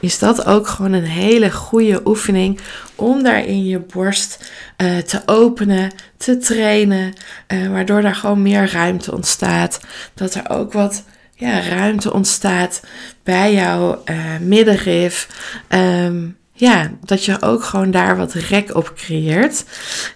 is 0.00 0.18
dat 0.18 0.46
ook 0.46 0.66
gewoon 0.66 0.92
een 0.92 1.04
hele 1.04 1.50
goede 1.50 2.00
oefening 2.04 2.60
om 2.94 3.22
daar 3.22 3.44
in 3.44 3.64
je 3.64 3.78
borst 3.78 4.50
uh, 4.76 4.98
te 4.98 5.22
openen, 5.26 5.92
te 6.16 6.38
trainen. 6.38 7.12
Uh, 7.52 7.70
waardoor 7.70 8.02
daar 8.02 8.14
gewoon 8.14 8.42
meer 8.42 8.72
ruimte 8.72 9.12
ontstaat. 9.14 9.80
Dat 10.14 10.34
er 10.34 10.50
ook 10.50 10.72
wat 10.72 11.04
ja, 11.36 11.60
ruimte 11.60 12.12
ontstaat 12.12 12.82
bij 13.22 13.54
jouw 13.54 14.02
uh, 14.04 14.38
middenrif. 14.40 15.28
Um, 15.68 16.36
ja, 16.52 16.90
dat 17.04 17.24
je 17.24 17.42
ook 17.42 17.64
gewoon 17.64 17.90
daar 17.90 18.16
wat 18.16 18.32
rek 18.32 18.74
op 18.74 18.92
creëert. 18.96 19.64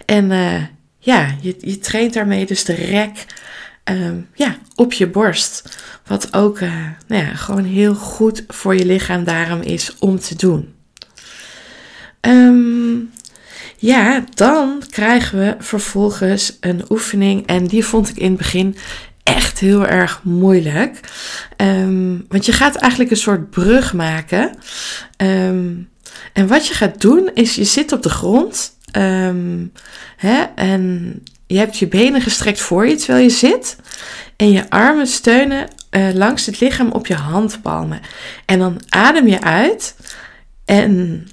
En 0.06 0.30
uh, 0.30 0.62
ja, 0.98 1.34
je, 1.40 1.56
je 1.60 1.78
traint 1.78 2.14
daarmee 2.14 2.46
dus 2.46 2.64
de 2.64 2.74
rek 2.74 3.26
um, 3.84 4.28
ja, 4.34 4.56
op 4.74 4.92
je 4.92 5.06
borst. 5.06 5.78
Wat 6.06 6.34
ook 6.34 6.60
uh, 6.60 6.72
nou 7.06 7.24
ja, 7.24 7.34
gewoon 7.34 7.64
heel 7.64 7.94
goed 7.94 8.44
voor 8.48 8.76
je 8.76 8.86
lichaam 8.86 9.24
daarom 9.24 9.60
is 9.60 9.96
om 9.98 10.18
te 10.18 10.36
doen. 10.36 10.74
Um, 12.20 13.10
ja, 13.76 14.24
dan 14.34 14.82
krijgen 14.90 15.38
we 15.38 15.56
vervolgens 15.58 16.56
een 16.60 16.84
oefening. 16.88 17.46
En 17.46 17.66
die 17.66 17.84
vond 17.84 18.08
ik 18.08 18.16
in 18.16 18.28
het 18.28 18.36
begin 18.36 18.76
echt 19.34 19.58
heel 19.58 19.86
erg 19.86 20.20
moeilijk. 20.22 21.00
Um, 21.56 22.24
want 22.28 22.46
je 22.46 22.52
gaat 22.52 22.76
eigenlijk 22.76 23.10
een 23.10 23.16
soort 23.16 23.50
brug 23.50 23.92
maken. 23.92 24.56
Um, 25.16 25.88
en 26.32 26.46
wat 26.46 26.66
je 26.66 26.74
gaat 26.74 27.00
doen 27.00 27.30
is, 27.34 27.54
je 27.54 27.64
zit 27.64 27.92
op 27.92 28.02
de 28.02 28.08
grond. 28.08 28.76
Um, 28.96 29.72
hè, 30.16 30.42
en 30.54 31.14
je 31.46 31.58
hebt 31.58 31.78
je 31.78 31.88
benen 31.88 32.20
gestrekt 32.20 32.60
voor 32.60 32.88
je 32.88 32.96
terwijl 32.96 33.24
je 33.24 33.30
zit. 33.30 33.76
En 34.36 34.50
je 34.50 34.70
armen 34.70 35.06
steunen 35.06 35.68
uh, 35.90 36.12
langs 36.12 36.46
het 36.46 36.60
lichaam 36.60 36.90
op 36.90 37.06
je 37.06 37.14
handpalmen. 37.14 38.00
En 38.46 38.58
dan 38.58 38.80
adem 38.88 39.26
je 39.26 39.42
uit. 39.42 39.96
En 40.64 41.26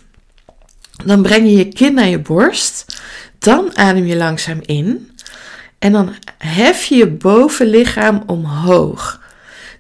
dan 1.06 1.22
breng 1.22 1.46
je 1.46 1.56
je 1.56 1.68
kin 1.68 1.94
naar 1.94 2.08
je 2.08 2.20
borst. 2.20 3.02
Dan 3.40 3.78
adem 3.78 4.06
je 4.06 4.16
langzaam 4.16 4.60
in. 4.66 5.12
En 5.80 5.92
dan 5.92 6.14
hef 6.38 6.84
je 6.84 6.96
je 6.96 7.08
bovenlichaam 7.08 8.24
omhoog. 8.26 9.26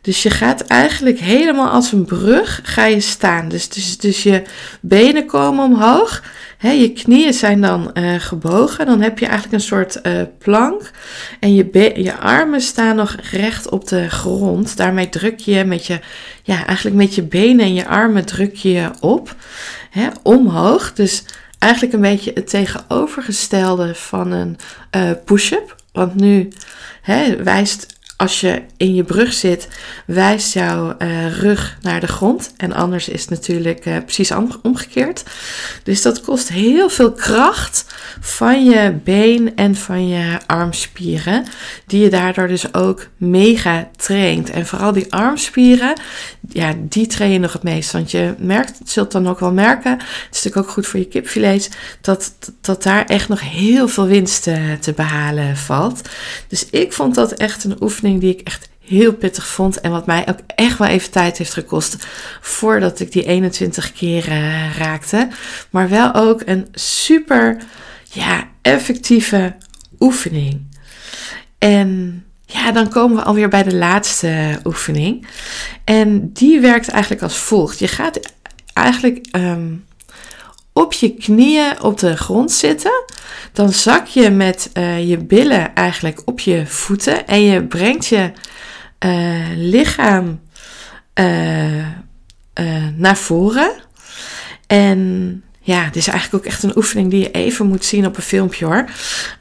Dus 0.01 0.24
je 0.24 0.30
gaat 0.30 0.62
eigenlijk 0.62 1.20
helemaal 1.20 1.70
als 1.70 1.92
een 1.92 2.06
brug 2.06 2.60
ga 2.63 2.86
je 2.86 3.00
staan. 3.00 3.50
Dus, 3.50 3.70
dus, 3.70 3.98
dus 3.98 4.24
je 4.24 4.42
benen 4.82 5.25
komen 5.25 5.63
omhoog. 5.66 6.24
Hè, 6.58 6.72
je 6.72 6.94
knieën 6.94 7.34
zijn 7.34 7.62
dan 7.62 7.92
uh, 7.94 8.16
gebogen. 8.18 8.86
Dan 8.86 9.01
heb 9.01 9.20
je 9.20 9.25
eigenlijk 9.25 9.54
een 9.54 9.68
soort 9.68 10.00
uh, 10.04 10.22
plank. 10.38 10.92
En 11.39 11.56
je, 11.56 11.92
je 11.96 12.18
armen 12.18 12.62
staan 12.62 12.96
nog 12.96 13.16
recht 13.32 13.70
op 13.70 13.88
de 13.88 14.10
grond. 14.10 14.77
Daarmee 14.77 15.10
druk 15.10 15.39
je 15.39 15.63
met 15.63 15.86
je, 15.86 16.00
ja, 16.44 16.66
eigenlijk 16.66 16.96
met 16.96 17.16
je 17.16 17.24
benen 17.24 17.66
en 17.66 17.74
je 17.74 17.88
armen 17.88 18.25
druk 18.25 18.56
je 18.56 18.89
op. 19.00 19.36
Hè, 19.89 20.08
omhoog. 20.24 20.94
Dus 20.94 21.24
eigenlijk 21.60 21.94
een 21.94 22.01
beetje 22.01 22.32
het 22.34 22.50
tegenovergestelde 22.50 23.96
van 23.96 24.32
een 24.32 24.58
uh, 24.96 25.12
push-up. 25.25 25.75
Want 25.98 26.16
nu 26.16 26.48
hè, 27.01 27.44
wijst 27.44 27.97
als 28.17 28.41
je 28.41 28.62
in 28.77 28.95
je 28.95 29.03
brug 29.03 29.33
zit, 29.33 29.67
wijst 30.05 30.53
jouw 30.53 30.95
uh, 31.00 31.38
rug 31.39 31.77
naar 31.81 32.00
de 32.00 32.07
grond. 32.07 32.53
En 32.57 32.74
anders 32.74 33.09
is 33.09 33.21
het 33.21 33.29
natuurlijk 33.29 33.86
uh, 33.86 33.97
precies 34.05 34.31
omgekeerd. 34.62 35.24
Dus 35.83 36.01
dat 36.01 36.21
kost 36.21 36.50
heel 36.50 36.89
veel 36.89 37.12
kracht 37.12 37.86
van 38.19 38.65
je 38.65 38.91
been 39.03 39.55
en 39.55 39.75
van 39.75 40.07
je 40.07 40.39
armspieren. 40.45 41.45
Die 41.88 42.03
je 42.03 42.09
daardoor 42.09 42.47
dus 42.47 42.74
ook 42.74 43.07
mega 43.17 43.89
traint. 43.95 44.50
En 44.50 44.65
vooral 44.65 44.91
die 44.91 45.13
armspieren, 45.13 45.93
ja, 46.50 46.74
die 46.77 47.07
train 47.07 47.31
je 47.31 47.39
nog 47.39 47.53
het 47.53 47.63
meest. 47.63 47.91
Want 47.91 48.12
je 48.12 48.33
merkt, 48.38 48.79
zult 48.83 49.12
dan 49.12 49.27
ook 49.27 49.39
wel 49.39 49.53
merken, 49.53 49.91
het 49.91 50.01
is 50.31 50.43
natuurlijk 50.43 50.67
ook 50.67 50.74
goed 50.74 50.88
voor 50.88 51.00
je 51.00 51.07
kipfilets, 51.07 51.69
dat, 52.01 52.33
dat 52.62 52.83
daar 52.83 53.05
echt 53.05 53.29
nog 53.29 53.41
heel 53.41 53.88
veel 53.88 54.05
winst 54.05 54.43
te, 54.43 54.77
te 54.79 54.93
behalen 54.93 55.57
valt. 55.57 56.09
Dus 56.47 56.69
ik 56.69 56.93
vond 56.93 57.15
dat 57.15 57.31
echt 57.31 57.63
een 57.63 57.77
oefening 57.81 58.07
die 58.16 58.34
ik 58.34 58.42
echt 58.42 58.70
heel 58.88 59.14
pittig 59.14 59.48
vond. 59.48 59.82
En 59.82 59.92
wat 59.92 60.06
mij 60.06 60.28
ook 60.30 60.40
echt 60.56 60.78
wel 60.78 60.88
even 60.88 61.12
tijd 61.12 61.38
heeft 61.38 61.54
gekost 61.54 62.08
voordat 62.42 63.00
ik 63.00 63.12
die 63.12 63.26
21 63.26 63.94
keer 63.94 64.28
uh, 64.28 64.78
raakte. 64.78 65.28
Maar 65.70 65.90
wel 65.90 66.14
ook 66.14 66.42
een 66.46 66.68
super 66.72 67.58
ja, 68.12 68.48
effectieve 68.62 69.56
oefening. 70.00 70.62
En 71.58 72.22
ja, 72.46 72.72
dan 72.72 72.90
komen 72.90 73.18
we 73.18 73.24
alweer 73.24 73.50
bij 73.50 73.64
de 73.64 73.76
laatste 73.76 74.60
oefening. 74.64 75.28
En 75.84 76.34
die 76.34 76.60
werkt 76.60 76.90
eigenlijk 76.90 77.22
als 77.22 77.38
volgt. 77.38 77.80
Je 77.80 77.88
gaat 77.88 78.20
eigenlijk 78.74 79.26
um, 79.32 79.86
op 80.77 80.93
je 80.93 81.13
knieën 81.13 81.81
op 81.81 82.00
de 82.00 82.17
grond 82.17 82.51
zitten. 82.51 83.03
Dan 83.51 83.74
zak 83.74 84.07
je 84.07 84.29
met 84.29 84.69
uh, 84.74 85.10
je 85.10 85.17
billen 85.17 85.75
eigenlijk 85.75 86.22
op 86.25 86.39
je 86.39 86.65
voeten 86.65 87.27
en 87.27 87.41
je 87.41 87.63
brengt 87.63 88.05
je 88.05 88.31
uh, 89.05 89.46
lichaam 89.55 90.41
uh, 91.19 91.86
naar 92.96 93.17
voren. 93.17 93.72
En 94.67 95.43
ja, 95.62 95.86
dit 95.86 95.96
is 95.96 96.07
eigenlijk 96.07 96.46
ook 96.46 96.51
echt 96.51 96.63
een 96.63 96.77
oefening 96.77 97.10
die 97.10 97.19
je 97.19 97.31
even 97.31 97.67
moet 97.67 97.86
zien 97.86 98.05
op 98.05 98.17
een 98.17 98.24
filmpje 98.24 98.65
hoor. 98.65 98.86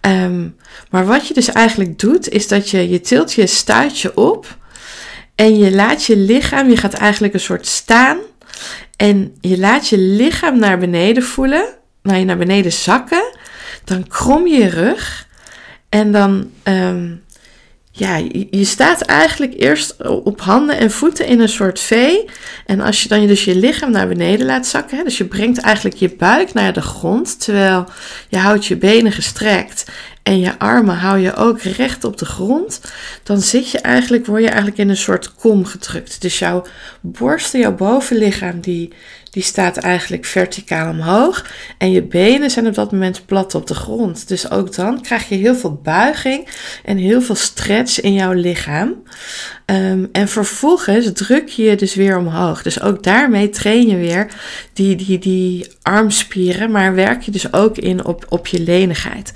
Um, 0.01 0.57
maar 0.91 1.07
wat 1.07 1.29
je 1.29 1.35
dus 1.35 1.53
eigenlijk 1.53 1.99
doet, 1.99 2.29
is 2.29 2.49
dat 2.49 2.71
je, 2.71 2.89
je 2.89 3.01
tilt 3.01 3.33
je 3.33 3.47
stuitje 3.47 4.17
op 4.17 4.57
en 5.35 5.59
je 5.59 5.71
laat 5.71 6.05
je 6.05 6.17
lichaam, 6.17 6.69
je 6.69 6.77
gaat 6.77 6.95
eigenlijk 6.95 7.35
een 7.35 7.41
soort 7.41 7.67
staan 7.67 8.19
en 8.97 9.37
je 9.41 9.59
laat 9.59 9.89
je 9.89 9.99
lichaam 9.99 10.59
naar 10.59 10.79
beneden 10.79 11.23
voelen, 11.23 11.75
naar 12.03 12.19
je 12.19 12.25
naar 12.25 12.37
beneden 12.37 12.73
zakken. 12.73 13.35
Dan 13.85 14.07
krom 14.09 14.47
je 14.47 14.59
je 14.59 14.69
rug 14.69 15.27
en 15.89 16.13
dan 16.13 16.51
um, 16.65 17.25
ja, 17.91 18.17
je, 18.51 18.65
staat 18.65 19.01
eigenlijk 19.01 19.55
eerst 19.57 20.07
op 20.07 20.41
handen 20.41 20.79
en 20.79 20.91
voeten 20.91 21.27
in 21.27 21.41
een 21.41 21.49
soort 21.49 21.81
V. 21.81 22.15
En 22.67 22.81
als 22.81 23.03
je 23.03 23.09
dan 23.09 23.27
dus 23.27 23.45
je 23.45 23.57
lichaam 23.57 23.91
naar 23.91 24.09
beneden 24.09 24.47
laat 24.47 24.67
zakken, 24.67 24.99
hè, 24.99 25.05
dus 25.05 25.19
je 25.19 25.25
brengt 25.25 25.59
eigenlijk 25.59 25.97
je 25.97 26.15
buik 26.17 26.53
naar 26.53 26.73
de 26.73 26.83
grond, 26.83 27.41
terwijl 27.41 27.87
je 28.29 28.37
houdt 28.37 28.67
je 28.67 28.77
benen 28.77 29.13
gestrekt 29.13 29.85
en 30.27 30.41
je 30.41 30.59
armen 30.59 30.97
hou 30.97 31.19
je 31.19 31.35
ook 31.35 31.61
recht 31.61 32.05
op 32.05 32.17
de 32.17 32.25
grond, 32.25 32.81
dan 33.23 33.41
zit 33.41 33.71
je 33.71 33.79
eigenlijk, 33.79 34.27
word 34.27 34.43
je 34.43 34.49
eigenlijk 34.49 34.79
in 34.79 34.89
een 34.89 34.97
soort 34.97 35.35
kom 35.35 35.65
gedrukt. 35.65 36.21
Dus 36.21 36.39
jouw 36.39 36.65
borst 37.01 37.53
jouw 37.53 37.75
bovenlichaam, 37.75 38.61
die, 38.61 38.93
die 39.31 39.43
staat 39.43 39.77
eigenlijk 39.77 40.25
verticaal 40.25 40.91
omhoog. 40.91 41.47
En 41.79 41.91
je 41.91 42.03
benen 42.03 42.51
zijn 42.51 42.67
op 42.67 42.75
dat 42.75 42.93
moment 42.93 43.27
plat 43.27 43.55
op 43.55 43.67
de 43.67 43.75
grond. 43.75 44.29
Dus 44.29 44.51
ook 44.51 44.75
dan 44.75 45.01
krijg 45.01 45.29
je 45.29 45.35
heel 45.35 45.57
veel 45.57 45.81
buiging 45.83 46.49
en 46.85 46.97
heel 46.97 47.23
veel 47.23 47.35
stretch 47.35 48.01
in 48.01 48.13
jouw 48.13 48.33
lichaam. 48.33 48.95
Um, 49.71 50.09
en 50.13 50.29
vervolgens 50.29 51.11
druk 51.13 51.49
je 51.49 51.77
dus 51.77 51.95
weer 51.95 52.19
omhoog. 52.19 52.63
Dus 52.63 52.81
ook 52.81 53.03
daarmee 53.03 53.51
train 53.51 53.87
je 53.87 53.97
weer 53.97 54.27
die, 54.73 54.97
die, 54.97 55.19
die 55.19 55.67
armspieren, 55.83 56.71
maar 56.71 56.95
werk 56.95 57.23
je 57.23 57.31
dus 57.31 57.53
ook 57.53 57.79
in 57.79 58.05
op, 58.05 58.27
op 58.29 58.47
je 58.47 58.61
lenigheid. 58.61 59.33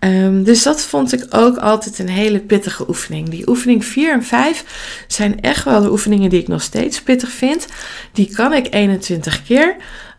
Um, 0.00 0.44
dus 0.44 0.62
dat 0.62 0.82
vond 0.82 1.12
ik 1.12 1.26
ook 1.30 1.56
altijd 1.56 1.98
een 1.98 2.08
hele 2.08 2.38
pittige 2.38 2.88
oefening. 2.88 3.28
Die 3.28 3.48
oefening 3.48 3.84
4 3.84 4.12
en 4.12 4.24
5 4.24 5.04
zijn 5.06 5.40
echt 5.40 5.64
wel 5.64 5.82
de 5.82 5.90
oefeningen 5.90 6.30
die 6.30 6.40
ik 6.40 6.48
nog 6.48 6.62
steeds 6.62 7.02
pittig 7.02 7.30
vind. 7.30 7.66
Die 8.12 8.34
kan 8.34 8.52
ik 8.52 8.74
21 8.74 9.42
keer. 9.42 9.76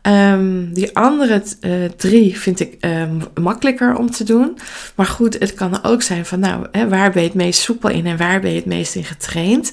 Um, 0.08 0.74
die 0.74 0.96
andere 0.96 1.44
uh, 1.62 1.86
drie 1.86 2.40
vind 2.40 2.60
ik 2.60 2.78
um, 2.86 3.22
makkelijker 3.42 3.96
om 3.96 4.12
te 4.12 4.24
doen. 4.24 4.58
Maar 4.96 5.06
goed, 5.06 5.40
het 5.40 5.54
kan 5.54 5.84
ook 5.84 6.02
zijn 6.02 6.26
van, 6.26 6.40
nou, 6.40 6.68
hè, 6.72 6.90
waar 6.90 7.12
ben 7.12 7.22
je 7.22 7.28
het 7.28 7.38
meest 7.38 7.62
soepel 7.62 7.90
in 7.90 8.06
en 8.06 8.18
waar 8.18 8.40
ben 8.42 8.50
je 8.50 8.56
het 8.56 8.66
meest 8.66 8.96
in 8.96 9.04
getraind? 9.04 9.72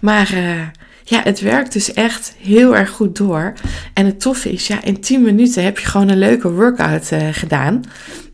Maar 0.00 0.30
uh, 0.34 0.60
ja, 1.04 1.20
het 1.22 1.40
werkt 1.40 1.72
dus 1.72 1.92
echt 1.92 2.34
heel 2.38 2.76
erg 2.76 2.90
goed 2.90 3.16
door. 3.16 3.52
En 3.94 4.06
het 4.06 4.20
toffe 4.20 4.52
is, 4.52 4.66
ja, 4.66 4.82
in 4.82 5.00
10 5.00 5.22
minuten 5.22 5.64
heb 5.64 5.78
je 5.78 5.86
gewoon 5.86 6.08
een 6.08 6.18
leuke 6.18 6.50
workout 6.50 7.10
uh, 7.12 7.28
gedaan. 7.32 7.82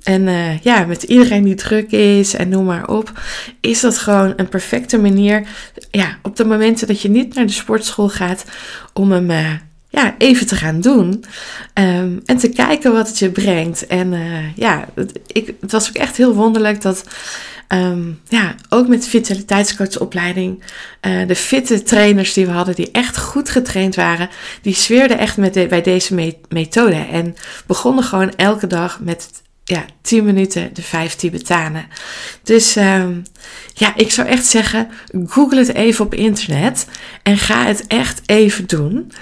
En 0.02 0.28
ja, 0.62 0.84
met 0.84 1.02
iedereen 1.02 1.44
die 1.44 1.54
druk 1.54 1.90
is 1.90 2.34
en 2.34 2.48
noem 2.48 2.64
maar 2.64 2.88
op, 2.88 3.20
is 3.60 3.80
dat 3.80 3.98
gewoon 3.98 4.32
een 4.36 4.48
perfecte 4.48 4.98
manier. 4.98 5.46
Ja, 5.90 6.18
op 6.22 6.36
de 6.36 6.44
momenten 6.44 6.86
dat 6.86 7.00
je 7.00 7.10
niet 7.10 7.34
naar 7.34 7.46
de 7.46 7.52
sportschool 7.52 8.08
gaat, 8.08 8.44
om 8.92 9.12
hem 9.12 9.30
uh, 9.30 9.50
ja, 9.90 10.14
even 10.18 10.46
te 10.46 10.56
gaan 10.56 10.80
doen. 10.80 11.24
Um, 11.74 12.20
en 12.24 12.36
te 12.36 12.48
kijken 12.48 12.92
wat 12.92 13.08
het 13.08 13.18
je 13.18 13.30
brengt. 13.30 13.86
En 13.86 14.12
uh, 14.12 14.56
ja, 14.56 14.88
het, 14.94 15.20
ik, 15.26 15.54
het 15.60 15.72
was 15.72 15.88
ook 15.88 15.96
echt 15.96 16.16
heel 16.16 16.34
wonderlijk 16.34 16.82
dat. 16.82 17.04
Um, 17.68 18.20
ja, 18.28 18.54
ook 18.68 18.88
met 18.88 19.02
de 19.02 19.08
vitaliteitscoachopleiding, 19.08 20.62
uh, 21.06 21.26
de 21.26 21.36
fitte 21.36 21.82
trainers 21.82 22.32
die 22.32 22.46
we 22.46 22.52
hadden, 22.52 22.74
die 22.74 22.90
echt 22.90 23.18
goed 23.18 23.50
getraind 23.50 23.94
waren, 23.94 24.28
die 24.62 24.74
zweerden 24.74 25.18
echt 25.18 25.36
met 25.36 25.52
bij 25.68 25.82
deze 25.82 26.14
me 26.14 26.36
methode. 26.48 27.06
En 27.12 27.34
begonnen 27.66 28.04
gewoon 28.04 28.34
elke 28.36 28.66
dag 28.66 29.00
met 29.00 29.28
ja, 29.70 29.84
10 30.02 30.24
minuten 30.24 30.70
de 30.74 30.82
5 30.82 31.14
Tibetanen. 31.14 31.86
Dus 32.42 32.76
um, 32.76 33.22
ja, 33.74 33.96
ik 33.96 34.10
zou 34.10 34.28
echt 34.28 34.46
zeggen, 34.46 34.88
google 35.26 35.58
het 35.58 35.74
even 35.74 36.04
op 36.04 36.14
internet 36.14 36.86
en 37.22 37.38
ga 37.38 37.64
het 37.64 37.86
echt 37.86 38.20
even 38.26 38.66
doen. 38.66 39.12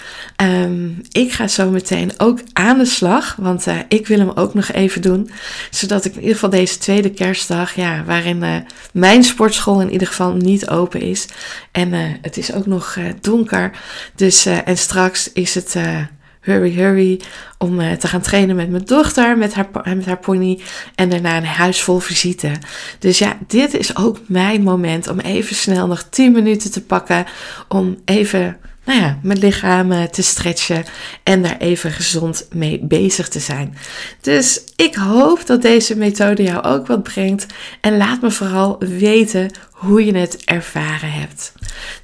Um, 0.43 1.01
ik 1.11 1.33
ga 1.33 1.49
zo 1.49 1.71
meteen 1.71 2.13
ook 2.17 2.41
aan 2.53 2.79
de 2.79 2.85
slag, 2.85 3.37
want 3.39 3.67
uh, 3.67 3.79
ik 3.89 4.07
wil 4.07 4.19
hem 4.19 4.31
ook 4.35 4.55
nog 4.55 4.73
even 4.73 5.03
doen. 5.03 5.31
Zodat 5.71 6.05
ik 6.05 6.13
in 6.13 6.21
ieder 6.21 6.35
geval 6.35 6.51
deze 6.51 6.79
tweede 6.79 7.11
kerstdag, 7.11 7.75
ja, 7.75 8.05
waarin 8.05 8.43
uh, 8.43 8.57
mijn 8.93 9.25
sportschool 9.25 9.81
in 9.81 9.93
ieder 9.93 10.09
geval 10.09 10.33
niet 10.33 10.69
open 10.69 11.01
is. 11.01 11.27
En 11.73 11.93
uh, 11.93 12.01
het 12.23 12.37
is 12.37 12.53
ook 12.53 12.67
nog 12.67 12.99
donker. 13.21 13.71
Dus, 14.15 14.47
en 14.47 14.79
straks 14.79 15.33
is 15.33 15.55
het 15.55 15.77
hurry, 16.41 16.75
hurry, 16.75 17.21
om 17.59 17.81
uh, 17.81 17.93
te 17.93 18.09
gaan 18.09 18.21
trainen 18.21 18.57
met 18.57 18.71
mijn 18.71 18.85
dochter, 18.85 19.39
met 19.39 19.55
haar, 19.55 19.69
met 19.85 20.07
haar 20.07 20.19
pony 20.19 20.61
en 20.95 21.11
daarna 21.11 21.37
een 21.37 21.45
huis 21.45 21.83
vol 21.83 21.99
visite. 21.99 22.53
Dus 22.99 23.19
ja, 23.19 23.39
dit 23.47 23.75
is 23.75 23.97
ook 23.97 24.19
mijn 24.27 24.63
moment 24.63 25.09
om 25.09 25.21
even 25.21 25.57
snel 25.57 25.87
nog 25.87 26.03
10 26.03 26.33
minuten 26.33 26.71
te 26.71 26.83
pakken 26.83 27.27
om 27.69 27.99
even 28.05 28.57
nou 28.89 29.01
ja, 29.01 29.19
mijn 29.23 29.39
lichaam 29.39 29.93
eh, 29.93 30.03
te 30.03 30.23
stretchen 30.23 30.85
en 31.23 31.43
daar 31.43 31.57
even 31.59 31.91
gezond 31.91 32.47
mee 32.53 32.81
bezig 32.83 33.29
te 33.29 33.41
zijn. 33.41 33.77
Dus 34.21 34.61
ik 34.77 34.95
hoop 34.95 35.47
dat 35.47 35.63
deze 35.63 35.97
methode 35.97 36.43
jou 36.43 36.65
ook 36.65 36.87
wat 36.87 37.03
brengt 37.03 37.47
en 37.81 37.97
laat 37.97 38.21
me 38.21 38.31
vooral 38.31 38.77
weten 38.79 39.51
hoe 39.71 40.05
je 40.05 40.17
het 40.17 40.45
ervaren 40.45 41.13
hebt. 41.13 41.53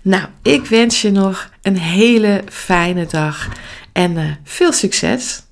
Nou, 0.03 0.25
ik 0.43 0.67
wens 0.67 1.03
je 1.03 1.11
nog 1.11 1.51
een 1.63 1.79
hele 1.79 2.43
fijne 2.49 3.07
dag 3.07 3.49
en 3.95 4.17
uh, 4.17 4.31
veel 4.43 4.73
succes! 4.73 5.43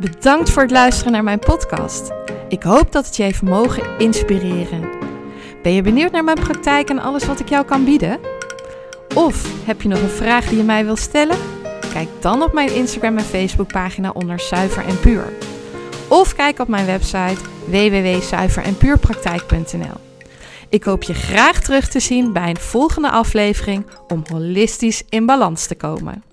Bedankt 0.00 0.50
voor 0.50 0.62
het 0.62 0.70
luisteren 0.70 1.12
naar 1.12 1.24
mijn 1.24 1.38
podcast. 1.38 2.10
Ik 2.48 2.62
hoop 2.62 2.92
dat 2.92 3.06
het 3.06 3.16
je 3.16 3.22
heeft 3.22 3.42
mogen 3.42 3.98
inspireren. 3.98 4.88
Ben 5.62 5.72
je 5.72 5.82
benieuwd 5.82 6.12
naar 6.12 6.24
mijn 6.24 6.40
praktijk 6.40 6.90
en 6.90 6.98
alles 6.98 7.26
wat 7.26 7.40
ik 7.40 7.48
jou 7.48 7.64
kan 7.64 7.84
bieden? 7.84 8.18
Of 9.14 9.66
heb 9.66 9.82
je 9.82 9.88
nog 9.88 10.00
een 10.00 10.08
vraag 10.08 10.48
die 10.48 10.56
je 10.56 10.64
mij 10.64 10.84
wil 10.84 10.96
stellen? 10.96 11.36
Kijk 11.92 12.08
dan 12.20 12.42
op 12.42 12.52
mijn 12.52 12.74
Instagram 12.74 13.16
en 13.16 13.24
Facebook 13.24 13.72
pagina 13.72 14.10
onder 14.10 14.40
Zuiver 14.40 14.84
en 14.84 15.00
Puur. 15.00 15.32
Of 16.08 16.34
kijk 16.34 16.58
op 16.58 16.68
mijn 16.68 16.86
website 16.86 17.38
www.zuiverenpuurpraktijk.nl. 17.66 19.96
Ik 20.68 20.84
hoop 20.84 21.02
je 21.02 21.14
graag 21.14 21.60
terug 21.60 21.88
te 21.88 22.00
zien 22.00 22.32
bij 22.32 22.48
een 22.48 22.56
volgende 22.56 23.10
aflevering 23.10 23.86
om 24.08 24.22
holistisch 24.32 25.02
in 25.08 25.26
balans 25.26 25.66
te 25.66 25.74
komen. 25.74 26.27